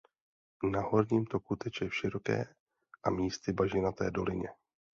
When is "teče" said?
1.55-1.89